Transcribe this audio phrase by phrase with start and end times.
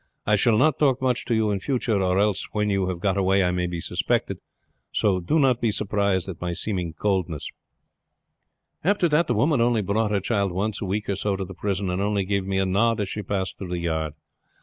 [0.25, 3.17] I shall not talk much to you in future, or else when you have got
[3.17, 4.39] away I may be suspected;
[4.91, 7.29] so do not be surprised at my seeming cold.'
[8.83, 11.53] "After that the woman only brought her child once a week or so to the
[11.53, 14.13] prison, and only gave me a nod as she passed through the yard.